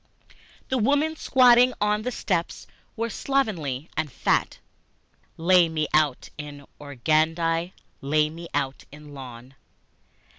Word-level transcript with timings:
The 0.69 0.79
women 0.79 1.15
squatting 1.15 1.75
on 1.79 2.01
the 2.01 2.11
stoops 2.11 2.65
were 2.95 3.11
slovenly 3.11 3.87
and 3.95 4.11
fat, 4.11 4.57
(Lay 5.37 5.69
me 5.69 5.85
out 5.93 6.31
in 6.39 6.65
organdie, 6.79 7.73
lay 8.01 8.29
me 8.31 8.47
out 8.51 8.85
in 8.91 9.13
lawn!) 9.13 9.53